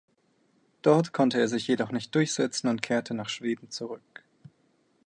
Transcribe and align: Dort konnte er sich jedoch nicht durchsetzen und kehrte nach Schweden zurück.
Dort 0.81 1.13
konnte 1.13 1.39
er 1.39 1.47
sich 1.47 1.67
jedoch 1.67 1.91
nicht 1.91 2.15
durchsetzen 2.15 2.69
und 2.71 2.81
kehrte 2.81 3.13
nach 3.13 3.29
Schweden 3.29 3.69
zurück. 3.69 4.23